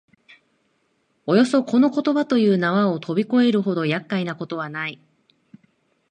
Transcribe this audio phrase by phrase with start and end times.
[1.27, 4.99] およそこの言葉という縄をとび越えるほど厄介なことはない